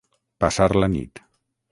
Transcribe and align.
Passar 0.43 0.67
la 0.83 0.89
nit. 0.95 1.21